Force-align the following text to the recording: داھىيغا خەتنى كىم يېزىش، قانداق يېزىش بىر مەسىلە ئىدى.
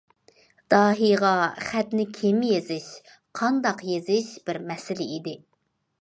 داھىيغا 0.73 1.33
خەتنى 1.67 2.07
كىم 2.19 2.41
يېزىش، 2.49 2.89
قانداق 3.41 3.87
يېزىش 3.93 4.33
بىر 4.49 4.61
مەسىلە 4.73 5.09
ئىدى. 5.17 5.37